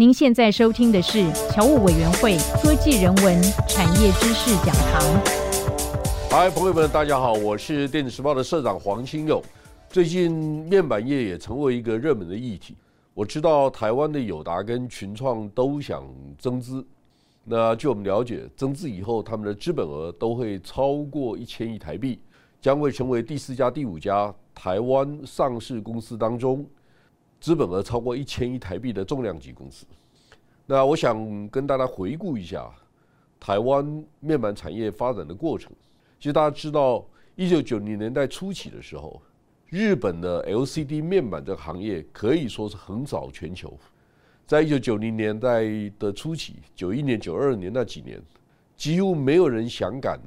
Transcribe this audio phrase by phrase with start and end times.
[0.00, 5.02] 您现在收听的是侨务委员会科技人文产业知识讲堂。
[6.30, 9.42] 嗨，朋友们，大家好，我是电子时报的社长黄清勇。
[9.88, 12.76] 最近面板业也成为一个热门的议题。
[13.12, 16.04] 我知道台湾的友达跟群创都想
[16.38, 16.86] 增资，
[17.42, 22.20] 那据我们了解，增资以后，他们的资本额都会超过一千亿台币，
[22.60, 26.64] 将会成为第四家、第五家台湾上市公司当中。
[27.40, 29.86] 资本额超过一千亿台币的重量级公司，
[30.66, 32.68] 那我想跟大家回顾一下
[33.38, 35.70] 台湾面板产业发展的过程。
[36.18, 37.06] 其实大家知道，
[37.36, 39.22] 一九九零年代初期的时候，
[39.68, 43.72] 日本的 LCD 面板这个行业可以说是横扫全球。
[44.44, 45.62] 在一九九零年代
[45.98, 48.20] 的初期，九一年、九二年那几年，
[48.76, 50.18] 几乎没有人想敢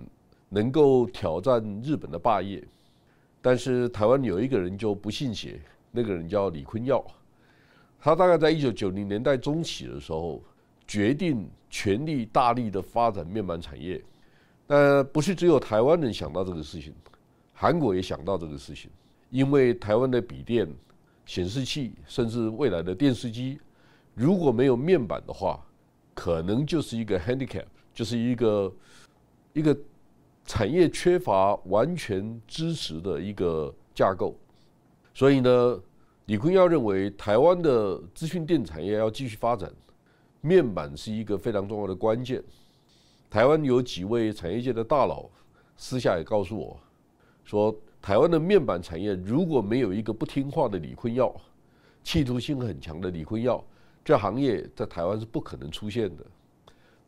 [0.47, 2.63] 能够挑战日本的霸业。
[3.41, 5.59] 但是台湾有一个人就不信邪。
[5.91, 7.05] 那个人叫李坤耀，
[7.99, 10.41] 他大概在一九九零年代中期的时候，
[10.87, 14.01] 决定全力大力的发展面板产业。
[14.65, 16.93] 但不是只有台湾人想到这个事情，
[17.53, 18.89] 韩国也想到这个事情，
[19.29, 20.67] 因为台湾的笔电、
[21.25, 23.59] 显示器，甚至未来的电视机，
[24.15, 25.59] 如果没有面板的话，
[26.13, 28.73] 可能就是一个 handicap，就是一个
[29.53, 29.77] 一个
[30.45, 34.35] 产业缺乏完全支持的一个架构。
[35.13, 35.79] 所以呢，
[36.27, 39.69] 李坤耀认为台湾的资讯电产业要继续发展，
[40.39, 42.41] 面板是一个非常重要的关键。
[43.29, 45.29] 台湾有几位产业界的大佬
[45.75, 46.79] 私下也告诉我，
[47.43, 51.33] 说台湾的面板产业如果没有一个不听话的李坤耀，
[52.03, 53.61] 企图心很强的李坤耀，
[54.03, 56.25] 这行业在台湾是不可能出现的。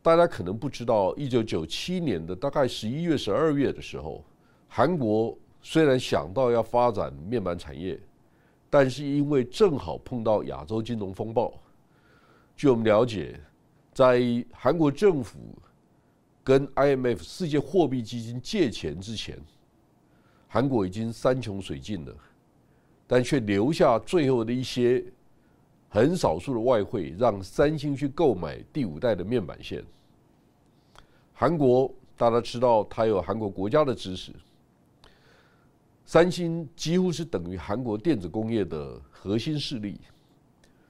[0.02, 4.22] 大家可能不知道，一九九七年的大概十一月、十二月的时候，
[4.68, 5.36] 韩国。
[5.66, 7.98] 虽然想到要发展面板产业，
[8.68, 11.54] 但是因为正好碰到亚洲金融风暴，
[12.54, 13.40] 据我们了解，
[13.94, 15.38] 在韩国政府
[16.44, 19.40] 跟 IMF 世界货币基金借钱之前，
[20.48, 22.14] 韩国已经山穷水尽了，
[23.06, 25.02] 但却留下最后的一些
[25.88, 29.82] 很少数的外汇，让三星去购买第五代的面板线。
[31.32, 34.30] 韩国大家知道，它有韩国国家的支持。
[36.06, 39.98] 三星几乎是等于韩国电子工业的核心势力，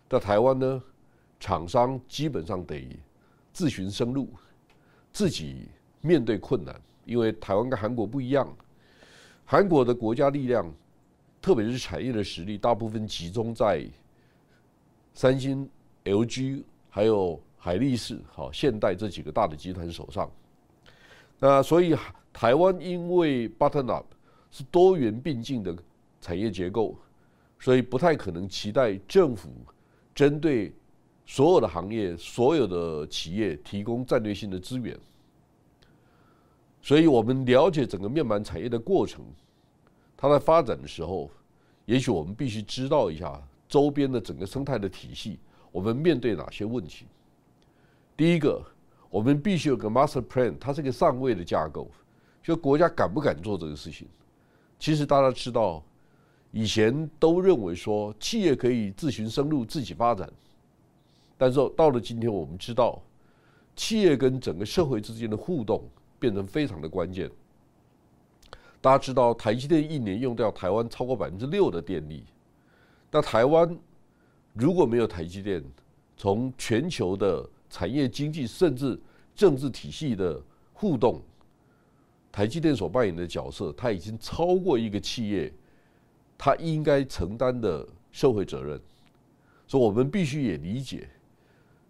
[0.08, 0.82] 在台湾呢，
[1.38, 2.84] 厂商基本上得
[3.52, 4.28] 自寻生路，
[5.12, 5.68] 自己
[6.00, 6.74] 面对困难，
[7.04, 8.52] 因为台湾跟韩国不一样，
[9.44, 10.68] 韩国的国家力量，
[11.40, 13.88] 特别是产业的实力，大部分集中在
[15.12, 15.70] 三星、
[16.04, 20.28] LG 还有海力士、好现代这几个大的集团手上。
[21.38, 21.96] 那所以
[22.32, 24.06] 台湾因为 button up。
[24.54, 25.76] 是多元并进的
[26.20, 26.96] 产业结构，
[27.58, 29.50] 所以不太可能期待政府
[30.14, 30.72] 针对
[31.26, 34.96] 所有的行业、所有的企业提供战略性的资源。
[36.80, 39.24] 所以我们了解整个面板产业的过程，
[40.16, 41.28] 它在发展的时候，
[41.84, 45.40] 也许我们必须知道一下周边的整个生态的体系，
[45.72, 47.06] 我们面对哪些问题。
[48.16, 48.62] 第一个，
[49.10, 51.90] 我们必须有个 master plan，它是个上位的架构，
[52.40, 54.06] 就国家敢不敢做这个事情。
[54.84, 55.82] 其实大家知道，
[56.52, 60.30] 以前都认为说企业可以自寻生路、自己发展，
[61.38, 63.00] 但是到了今天，我们知道
[63.74, 67.30] 企业跟整个社会之间的互动变成非常的关键。
[68.82, 72.22] 大家知道，台积电一年用掉台湾超过百分之六的电力，
[73.10, 73.78] 那台湾
[74.52, 75.64] 如果没有台积电，
[76.14, 79.00] 从全球的产业经济甚至
[79.34, 80.38] 政治体系的
[80.74, 81.22] 互动。
[82.34, 85.52] 台积电所扮演的角色，它已经超过一个企业，
[86.36, 88.76] 它应该承担的社会责任。
[89.68, 91.08] 所以，我们必须也理解，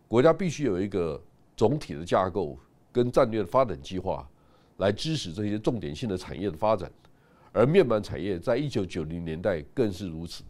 [0.07, 1.19] 国家必须有一个
[1.57, 2.59] 总体的架构
[2.93, 4.29] 跟战略的发展计划，
[4.77, 6.93] 来支持这些重点性的产业的发展。
[7.51, 10.45] 而面板产业在一九九零年代更是如此，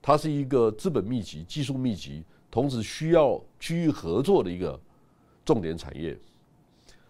[0.00, 4.80] 它是一个资本密集、技术密集，同时需要区域合作的一个
[5.44, 6.18] 重点产业。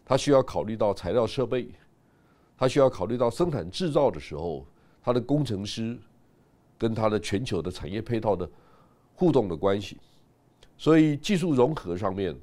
[0.08, 1.68] 它需要考虑到材料设备，
[2.56, 4.64] 它需要考虑到生产制造的时候，
[5.02, 5.98] 它的工程师
[6.78, 8.48] 跟它的全球的产业配套的
[9.14, 9.98] 互动的关系。
[10.78, 12.34] 所以技术融合上面，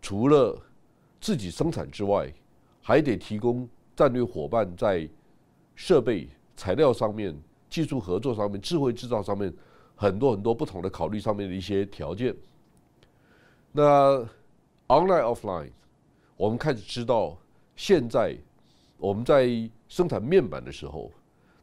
[0.00, 0.56] 除了
[1.20, 2.32] 自己生产之外，
[2.80, 5.08] 还得提供战略伙伴在
[5.74, 7.36] 设备、材料上面、
[7.68, 9.52] 技术合作上面、智慧制造上面
[9.96, 12.32] 很多很多不同的考虑上面的一些条件。
[13.72, 14.20] 那
[14.86, 15.72] online offline。
[16.36, 17.36] 我们开始知道，
[17.74, 18.36] 现在
[18.98, 19.48] 我们在
[19.88, 21.10] 生产面板的时候，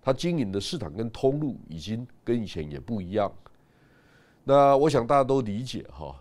[0.01, 3.31] 它经营的市场跟通路已经跟以前也不一样。
[4.43, 6.15] 那我想大家都理解哈，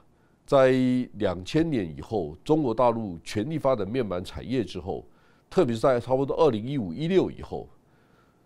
[0.47, 0.71] 在
[1.15, 5.05] 两千年以后，中国大陆全力发展面板产业之后，
[5.49, 7.67] 特别是在差不多二零一五一六以后，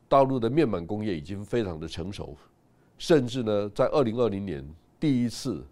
[0.09, 2.37] 大陆的面板工业已经非常的成熟，
[2.97, 4.65] 甚至呢，在二零二零年
[5.01, 5.67] 第一次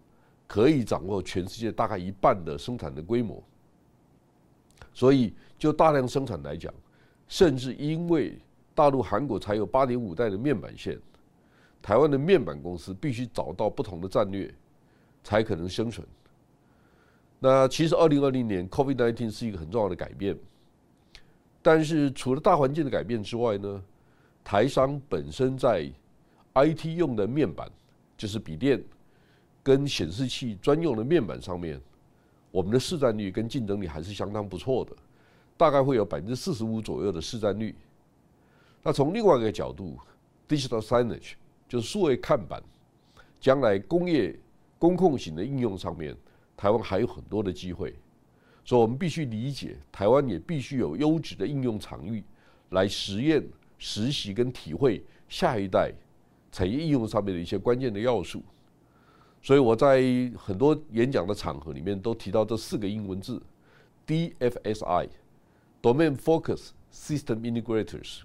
[0.45, 3.41] 可以掌握全世界大概一半的生产的规模。
[4.95, 6.73] 所以，就大量生产来讲，
[7.27, 8.39] 甚至因为
[8.73, 10.97] 大陆、韩国才有八点五代的面板线，
[11.81, 14.51] 台湾的面板公司必须找到不同的战略，
[15.21, 16.07] 才可能生存。
[17.39, 20.35] 那其实，二零二零年 COVID-19 是一个很重要的改变。
[21.61, 23.83] 但是，除了大环境的改变之外呢，
[24.43, 25.91] 台商本身在
[26.53, 27.69] IT 用的面板，
[28.15, 28.81] 就是笔电
[29.61, 31.81] 跟显示器专用的面板上面，
[32.55, 34.95] 我们的市占率跟竞争力还是相当不错的，
[35.57, 37.75] 大概会有百分之四十五左右的市占率。
[38.81, 39.99] 那从另外一个角度
[40.47, 41.33] ，digital signage
[41.67, 42.63] 就是数位看板，
[43.41, 44.39] 将来工业
[44.79, 46.15] 工控型的应用上面，
[46.55, 47.93] 台湾还有很多的机会。
[48.63, 52.23] 所以，我们必须理解，台湾也必须有优质的应用场域，
[52.69, 53.45] 来实验、
[53.77, 55.91] 实习跟体会下一代
[56.53, 58.41] 产业应用上面的一些关键的要素。
[59.45, 60.01] 所以，我在
[60.35, 63.39] 很多演讲的场合里面都提到这四个英文字
[64.07, 68.21] ：DFSI（Domain Focus System Integrators）。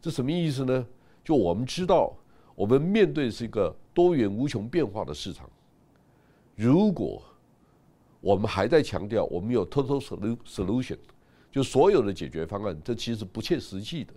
[0.00, 0.86] 这什么意思呢？
[1.24, 2.16] 就我们知道，
[2.54, 5.50] 我们面对是一个多元无穷变化的市场。
[6.54, 7.20] 如果
[8.20, 10.00] 我们还在强调我们有 total
[10.46, 10.98] solution，
[11.50, 14.14] 就所有的解决方案，这其实不切实际的。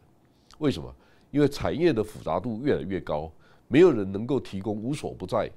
[0.59, 0.95] 为什么？
[1.31, 3.31] 因为产业的复杂度越来越高，
[3.67, 5.49] 没有人能够提供无所不在、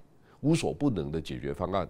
[0.47, 1.89] 无所不能的解决方案。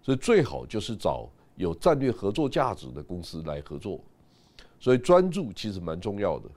[0.00, 4.00] 所以最好就是找有战略合作价值的公司来合作。
[4.80, 6.48] 所以专注其实蛮重要的。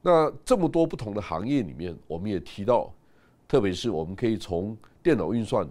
[0.00, 2.92] 那这么多不同的行业里面，我们也提到，
[3.48, 5.68] 特别是我们可以从电脑运算、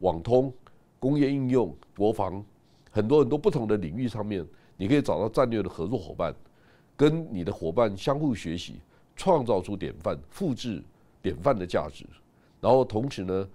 [0.00, 0.52] 网通。
[0.98, 2.44] 工业应用、国防，
[2.90, 6.34] 很多很多不同的领域上面，你可以找到战略的合作伙伴，
[6.94, 8.82] 跟你的伙伴相互学习，
[9.16, 10.84] 创造出典范，复制
[11.22, 12.04] 典范的价值。
[12.60, 13.48] 然后同时呢，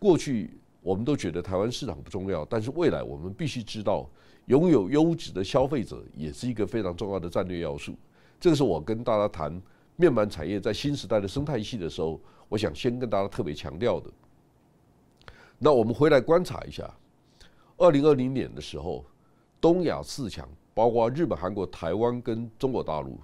[0.00, 4.08] 过去我们都觉得台湾市场不重要，但是未来我们必须知道，
[4.46, 7.94] 拥有优质的消费者也是一个非常重要的战略要素。
[8.40, 9.60] 这个是我跟大家谈
[9.96, 12.18] 面板产业在新时代的生态系的时候，
[12.48, 14.10] 我想先跟大家特别强调的。
[15.58, 16.90] 那我们回来观察一下，
[17.76, 19.04] 二零二零年的时候，
[19.60, 23.20] 东亚四强包括日本、韩国、台湾跟中国大陆，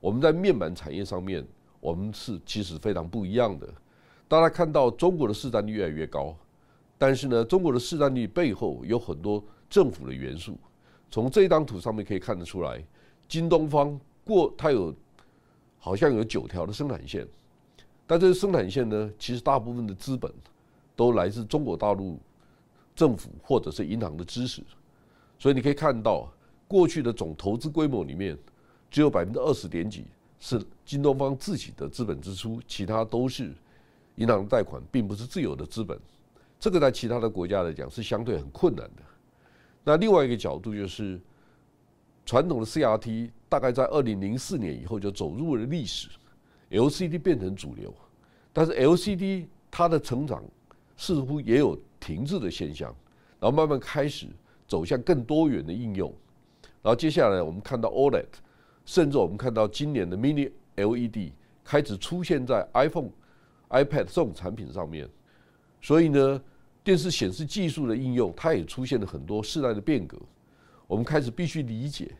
[0.00, 1.46] 我们在面板产业上面，
[1.78, 3.72] 我们是其实非常不一样的。
[4.28, 6.36] 大家看到中国的市占率越来越高，
[6.96, 10.56] 但是呢，中国的市占率背后有很多政府的元素。
[11.10, 12.84] 从这张图上面可以看得出来，
[13.26, 14.94] 京东方过它有
[15.78, 17.26] 好像有九条的生产线，
[18.06, 20.32] 但这个生产线呢，其实大部分的资本。
[20.96, 22.18] 都来自中国大陆
[22.96, 24.64] 政府或者是银行的支持，
[25.38, 26.28] 所以你可以看到，
[26.66, 28.36] 过去的总投资规模里面，
[28.90, 30.06] 只有百分之二十点几
[30.40, 33.54] 是京东方自己的资本支出，其他都是
[34.18, 35.98] 银行贷款，并不是自由的资本。
[36.60, 39.02] 这个在其他的国家来讲是相对很困难的。
[39.84, 41.18] 那另外一个角度就是，
[42.26, 46.08] 传统的 CRT 大概在二零零四年以后就走入了历史
[46.70, 47.94] ，LCD 变成主流，
[48.52, 50.42] 但是 LCD 它的成长。
[51.00, 52.92] 似乎也有停滞的现象，
[53.38, 54.26] 然后慢慢开始
[54.66, 56.12] 走向更多元的应用，
[56.82, 58.26] 然后接下来我们看到 OLED，
[58.84, 61.30] 甚至我们看到今年的 Mini LED
[61.62, 63.10] 开始出现在 iPhone、
[63.70, 65.08] iPad 这种产品上面，
[65.80, 66.40] 所以呢，
[66.82, 70.18] 电视显示技术的应用它也出现了很多世代的变革，
[70.86, 72.10] 我们开始必须理解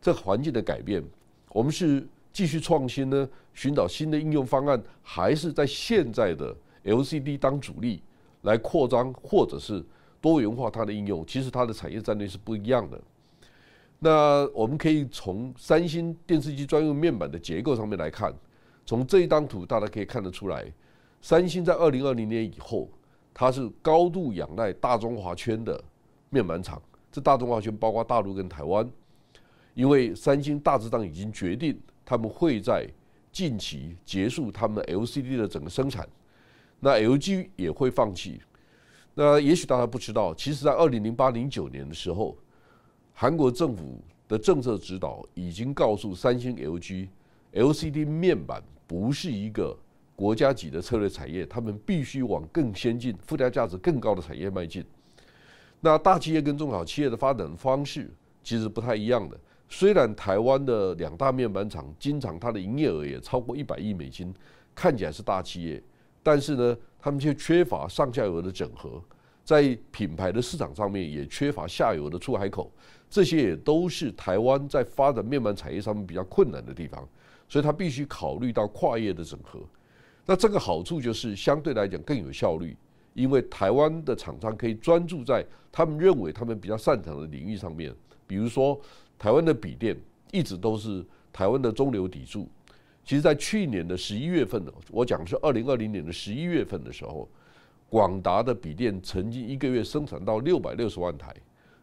[0.00, 1.02] 这环境的改变，
[1.50, 8.02] 我们是继续创新呢，寻找新的应用方案，还是在现在的 LCD 当主力？
[8.42, 9.84] 来扩张或者是
[10.18, 12.98] 多元化它的应用，其实它的产业战略是不一样的。
[13.98, 18.34] 那我们可以从三星电视机专用面板的结构上面来看，
[18.90, 20.66] 从这一张图大家可以看得出来，
[21.22, 22.88] 三星在二零二零年以后，
[23.32, 25.80] 它是高度仰赖大中华圈的
[26.28, 26.82] 面板厂。
[27.12, 28.90] 这大中华圈包括大陆跟台湾，
[29.74, 32.84] 因为三星大致上已经决定，他们会在
[33.30, 36.04] 近期结束他们 LCD 的整个生产。
[36.80, 38.40] 那 LG 也会放弃。
[39.14, 42.36] 那也许大家不知道，其实，在二零零八零九年的时候，
[43.14, 49.76] 韩国政府的政策指导已经告诉三星、LG，LCD 面板不是一个
[50.16, 54.84] 国家级的策略产业，他们必须往更先进、附加价值更高的产业迈进。
[55.78, 58.10] 那大企业跟中小企业的发展方式
[58.42, 59.38] 其实不太一样的。
[59.68, 64.34] 虽然台湾的两大面板厂经常它的营业额也超过一百亿美金，
[64.74, 65.80] 看起来是大企业。
[66.20, 69.00] 但是呢，他们却缺乏上下游的整合，
[69.44, 72.72] 在品牌的市场上面也缺乏下游的出海口，
[73.08, 77.08] 这些也都是台湾在发展面板产业上面比较困难的地方，
[77.50, 79.60] 所以它必须考虑到跨业的整合。
[80.24, 82.74] 那这个好处就是相对来讲更有效率，
[83.12, 87.92] 因为台湾的厂商可以专注在他们认为他们比较擅长的领域上面，
[88.26, 88.80] 比如说
[89.18, 89.94] 台湾的笔电
[90.30, 92.48] 一直都是台湾的中流砥柱。
[93.04, 97.28] 其实，在去年的十一月份呢，我讲的是二零二零年的十一月份的时候，
[97.88, 101.34] 广达的笔电曾经一个月生产到六百六十万台，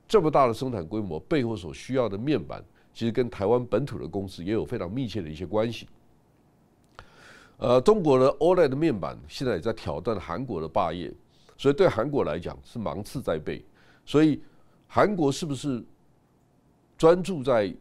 [0.07, 2.63] 这么大的生产规模背后所需要的面板，
[2.98, 5.88] 其实跟台湾本土的公司也有非常密切的一些关系。
[7.58, 11.13] 呃，中国的 OLED 面板现在也在挑战韩国的霸业，
[11.56, 13.63] 所以对韩国来讲是芒刺在背。
[14.04, 14.42] 所以，
[14.88, 15.86] 韩国是不是
[16.98, 17.72] 专注在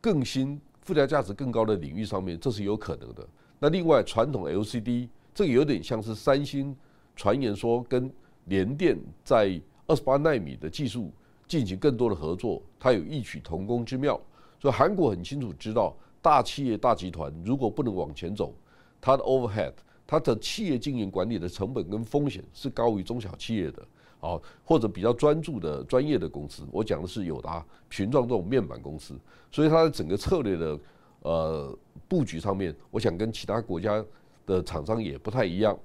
[0.00, 0.60] 更新？
[0.82, 3.24] 附加价值更高的领域上面，这是有可能的。
[3.60, 6.76] 那另外，传统 LCD 这个有点像是三星
[7.14, 8.12] 传言说跟
[8.46, 11.12] 联电在二十八纳米的技术
[11.46, 14.20] 进行更多的合作，它有异曲同工之妙。
[14.64, 18.54] 所以韩国很清楚知道，大企业大集团如果不能往前走，
[18.98, 19.74] 它的 overhead，
[20.06, 23.82] 它的企业经营管理的成本跟风险是高于中小企业的。
[24.20, 29.14] 啊，或者比较专注的专业的公司，我讲的是友达、群创这种面板公司，
[29.52, 30.78] 所以它的整个策略的
[31.20, 31.78] 呃
[32.08, 34.02] 布局上面，我想跟其他国家
[34.46, 35.78] 的厂商也不太一样。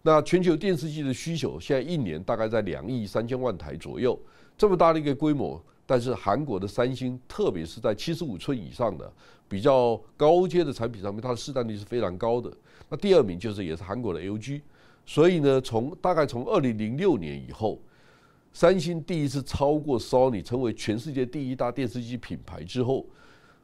[0.00, 4.18] 那全球电视机的需求现在一年大概在两亿三千万台左右，
[4.56, 9.12] 这么大的一个规模，但是韩国的三星，特别是在七十五寸以上的
[9.48, 12.50] 比较高阶的产品上面，它的市占率是非常高的。
[12.88, 14.60] 那第二名就是也是韩国的 LG。
[15.06, 17.78] 所以呢，从大概从二零零六年以后，
[18.54, 23.04] 三星第一次超过 Sony 成为全世界第一大电视机品牌之后，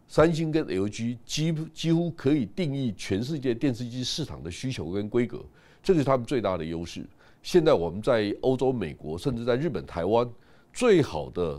[0.07, 5.43] 三星跟 LG 几几乎可以定义全世界电视机市场的需求跟规格，
[5.83, 7.07] 这是他们最大的优势。
[7.43, 10.31] 现在我们在欧洲、美国，甚至在日本、台湾
[10.75, 11.59] 最好的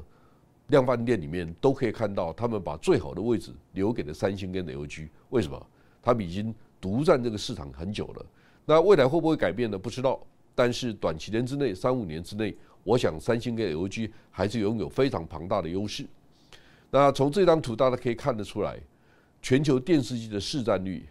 [0.72, 5.08] 量贩店里面，都可以看到他们把最好的位置留给了三星跟 LG。
[5.30, 5.68] 为什么？
[6.02, 8.26] 他们已经独占这个市场很久了。
[8.66, 9.78] 那未来会不会改变呢？
[9.78, 10.20] 不知道。
[10.56, 16.06] 但是短期间之内，三五年之内，我想三星跟 LG 还是拥有非常庞大的优势。
[16.90, 18.78] 那从这张图大家可以看得出来，
[19.42, 21.08] 全球电视机的市占率，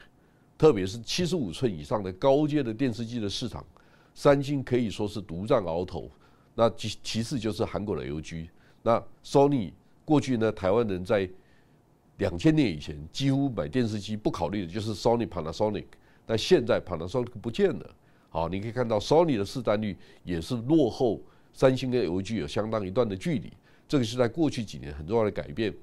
[0.58, 3.64] 特别是七十五寸以上的高阶的电视机的市场，
[4.14, 6.10] 三星可以说是独占鳌头。
[6.54, 8.48] 那其其次就是韩国的 LG。
[8.82, 9.72] 那 Sony
[10.04, 11.28] 过去呢，台湾人在
[12.18, 15.84] 两千年以前几乎买电视机不考虑的就是 Sony Panasonic。
[16.26, 17.90] 但现在 Panasonic 不见了，
[18.28, 21.20] 好，你可以看到 Sony 的市占率也是落后
[21.52, 23.52] 三星跟 LG 有相当一段的距离，
[23.88, 25.74] 这个是在过去几年很重要的改变。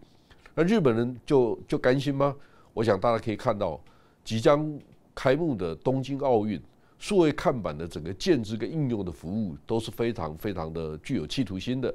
[0.56, 2.34] 那日本人就就甘心吗？
[2.74, 3.80] 我想大家可以看到，
[4.24, 4.80] 即将
[5.13, 6.62] 开幕的东京奥运，
[6.98, 11.94] 数位看板的整个建制跟应用的服务都是非常非常的具有企图心的。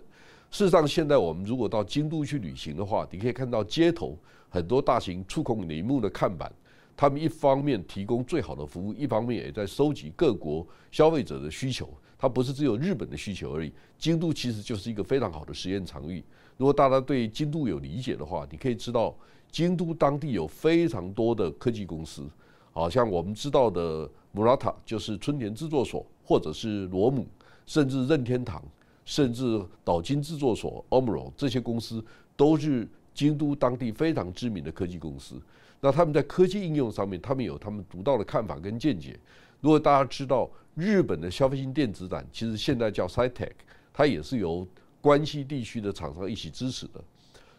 [0.52, 4.18] 事实上，现在我们如果到京都去旅行的话，你可以看到街头
[4.50, 6.52] 很多大型触控荧幕的看板。
[6.94, 11.88] 他们一方面提供最好的服务，一方面也在收集各国消费者的需求。
[12.18, 13.72] 它不是只有日本的需求而已。
[13.98, 16.22] 京都其实就是一个非常好的实验场域。
[16.58, 19.16] 如果大家对京都有理解的话，你可以知道，
[19.50, 22.28] 京都当地有非常多的科技公司，
[22.72, 27.26] 好像我们知道的 Murata 就是春田制作所，或者是罗姆，
[27.64, 28.62] 甚至任天堂，
[29.04, 32.04] 甚至岛津制作所 Omron 这些公司，
[32.36, 35.40] 都是京都当地非常知名的科技公司。
[35.80, 39.18] 那他们在科技应用上面，他们有他们独到的看法跟见解。
[39.60, 43.50] 如果大家知道日本的消费性电子展，其实现在叫 Cytec，
[43.92, 44.66] 它也是由
[45.00, 47.02] 关西地区的厂商一起支持的。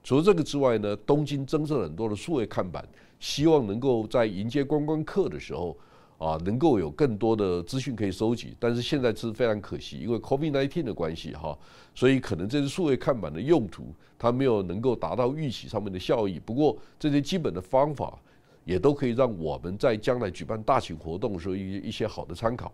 [0.04, 2.88] 除了这个之外呢，东京增设了很多的数位看板，
[3.20, 5.78] 希望能够在迎接观光客的时候。
[6.18, 11.58] 啊，能够有更多的资讯可以收集，但是现在是非常可惜，因为 COVID-19 的关系哈，
[11.94, 16.40] 所以可能这些数位看板的用途它没有能够达到预期上面的效益。
[16.40, 18.18] 不过这些基本的方法
[18.64, 22.72] 也都可以让我们在将来举办大型活动的时候一一些好的参考。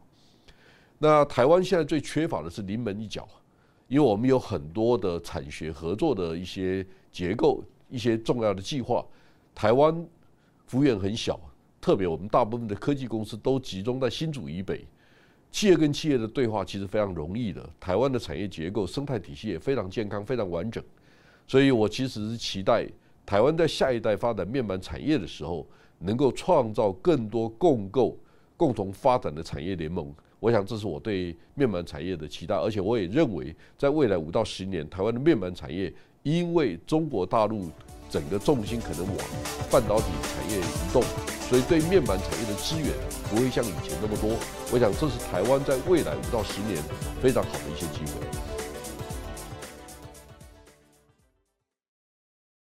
[1.00, 3.28] 那台湾现在最缺乏的是临门一脚，
[3.88, 9.04] 因为我们有很多的产学合作的一些结构、一些重要的计划，
[9.56, 10.06] 台湾
[10.68, 11.40] 幅员很小。
[11.82, 14.86] 特别我们大部分的科技公司都集中在新竹以北，
[15.52, 17.68] 企业跟企业的对话其实非常容易的。
[17.80, 20.84] 台湾的产业结构生态体系也非常健康、非常完整，
[21.48, 22.86] 所以我其实是期待
[23.26, 25.66] 台湾在下一代发展面板产业的时候，
[26.00, 28.18] 能够创造更多共构、
[28.58, 30.14] 共同发展的产业联盟。
[30.40, 37.70] 我想这是我对面板产业的期待，而且我也认为，在未来五到十年，台湾的面板产业因为中国大陆。
[38.12, 39.18] 整个重心可能往
[39.70, 41.04] 半导体产业移动，
[41.48, 42.90] 所以对面板产业的资源
[43.30, 44.32] 不会像以前那么多。
[44.74, 46.82] 我想这是台湾在未来五到十年
[47.22, 48.49] 非常好的一些机会。